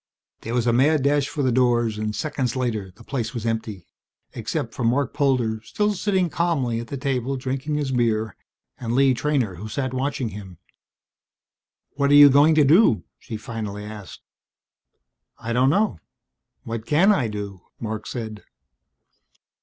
[0.39, 3.85] There was a mad rush for the doors and seconds later the place was empty
[4.33, 8.35] except for Marc Polder, still sitting calmly at the table drinking his beer,
[8.79, 10.57] and Lee Treynor who sat watching him.
[11.97, 14.21] "What are you going to do?" she finally asked.
[15.37, 15.99] "I don't know.
[16.63, 18.43] What can I do?" Marc said.